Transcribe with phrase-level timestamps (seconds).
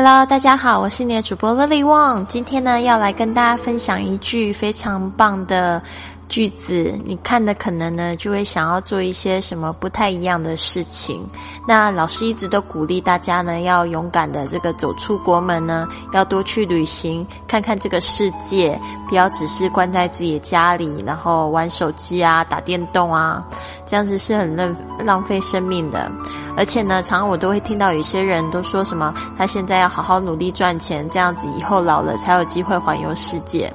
[0.00, 2.24] Hello，大家好，我是你的主播 Lily Wang。
[2.26, 5.82] 今天呢，要来跟大家分享一句非常棒的
[6.28, 6.96] 句子。
[7.04, 11.28] 你看的可能呢，就会想要做一些什么不太一样的事情。
[11.66, 23.44] 那老师一直都鼓励大家呢，要勇敢的这个走出国门呢，要多去旅行，看看这个世界，不要只是关在自己的家里，然后玩手机啊，打电动啊。
[23.84, 26.12] 这样子是很浪浪费生命的，
[26.58, 33.72] 而且呢，常常我都会听到有些人都说什么，他现在要好好努力赚钱，这样子以后老了才有机会环游世界。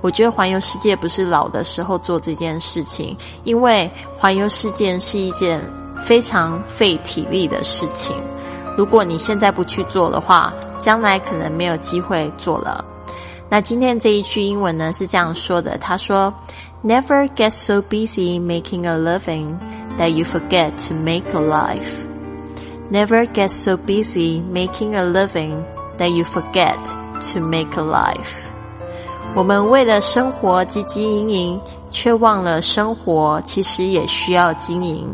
[0.00, 3.88] 我觉得环游世界不是老的时候做这件事情，因为
[4.18, 5.62] 环游世界是一件
[6.04, 8.16] 非常费体力的事情。
[8.76, 12.84] 如果你现在不去做的话，将来可能没有机会做了。
[13.48, 16.34] 那今天这一句英文呢是这样说的，他说。
[16.86, 19.58] Never get so busy making a living
[19.96, 22.13] that you forget to make a life.
[22.90, 25.64] Never get so busy making a living
[25.98, 26.78] that you forget
[27.32, 28.50] to make a life.
[29.34, 31.60] 我们为了生活汲汲营营，
[31.90, 35.12] 却忘了生活其实也需要经营。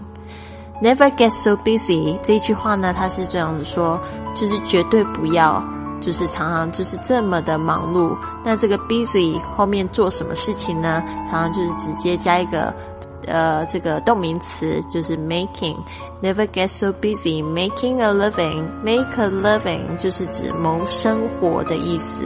[0.83, 4.01] Never get so busy 这一句话呢，它是这样子说，
[4.35, 5.63] 就是绝对不要。
[6.01, 11.05] 就是常常就是这么的忙碌，那这个 busy 后面做什么事情呢？
[11.29, 12.75] 常常就是直接加一个
[13.27, 22.25] 呃这个动名词，就是 making，never get so busy making a living，make a living 就是指谋生活的意思。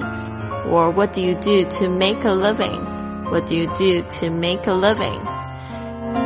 [0.71, 4.73] Or what do you do to make a living？What do you do to make a
[4.73, 5.21] living？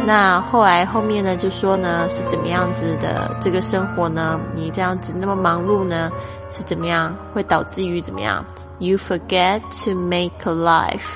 [0.05, 4.39] 那后来后面呢，就说呢是怎么样子的这个生活呢？
[4.55, 6.11] 你这样子那么忙碌呢，
[6.49, 8.45] 是怎么样会导致于怎么样
[8.79, 11.07] ？You forget to make a life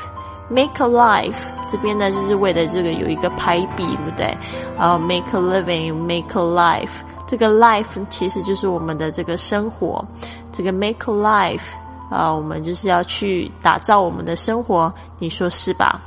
[0.52, 1.34] Make a life
[1.66, 4.36] 这边呢就是为了这个有一个排比，对不对？
[4.76, 6.90] 啊，make a living，make a life，
[7.26, 10.04] 这个 life 其实就是我们的这个生活，
[10.52, 11.62] 这个 make a life
[12.10, 15.98] 啊，我们就是要去打造我们的生活，你说是吧？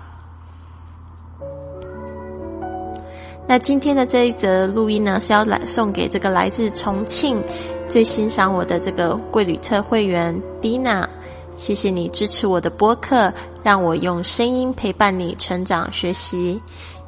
[3.48, 7.42] 那今天的这一则录音呢，是要来送给这个来自重庆、
[7.90, 11.08] 最欣赏我的这个贵旅特会员 Dina，
[11.56, 13.34] 谢谢你支持我的播客，
[13.64, 16.62] 让我用声音陪伴你成长学习，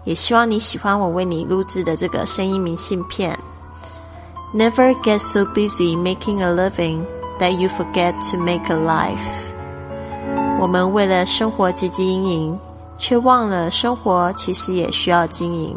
[0.05, 3.37] 也希望你喜欢我为你录制的这个声音明信片。
[4.53, 7.05] Never get so busy making a living
[7.39, 9.17] that you forget to make a life。
[10.59, 12.59] 我们为了生活汲汲营营，
[12.97, 15.75] 却忘了生活其实也需要经营。